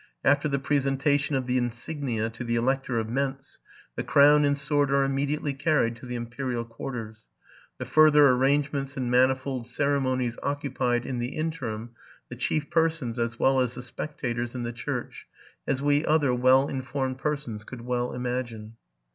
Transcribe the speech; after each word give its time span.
After 0.23 0.47
the 0.47 0.57
presentation 0.57 1.35
of 1.35 1.45
the 1.45 1.59
insignia 1.59 2.31
to 2.31 2.43
the 2.43 2.55
Elector 2.55 2.97
of 2.97 3.05
Mentz, 3.07 3.59
the 3.95 4.01
crown 4.03 4.45
and 4.45 4.57
sword 4.57 4.89
are 4.89 5.03
immediately 5.03 5.53
carried 5.53 5.95
to 5.97 6.07
the 6.07 6.15
imperial 6.15 6.65
quarters. 6.65 7.25
The 7.77 7.85
further 7.85 8.27
arrangements 8.29 8.97
and 8.97 9.11
manifold 9.11 9.67
ceremo 9.67 10.17
nies 10.17 10.37
occupied, 10.41 11.05
in 11.05 11.19
the 11.19 11.35
interim, 11.35 11.91
the 12.29 12.35
chief 12.35 12.71
persons, 12.71 13.19
as 13.19 13.37
well 13.37 13.59
as 13.59 13.75
the 13.75 13.83
spectators, 13.83 14.55
in 14.55 14.63
the 14.63 14.73
church, 14.73 15.27
as 15.67 15.83
we 15.83 16.03
other 16.03 16.33
well 16.33 16.67
informed 16.67 17.19
per 17.19 17.35
sons 17.37 17.63
could 17.63 17.81
well 17.81 18.11
imagine. 18.11 18.77